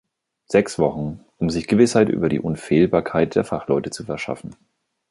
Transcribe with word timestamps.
Sechs 0.47 0.79
Wochen, 0.79 1.23
um 1.37 1.51
sich 1.51 1.67
Gewissheit 1.67 2.09
über 2.09 2.27
die 2.27 2.39
Unfehlbarkeit 2.39 3.35
der 3.35 3.43
Fachleute 3.43 3.91
zu 3.91 4.03
verschaffen! 4.03 4.55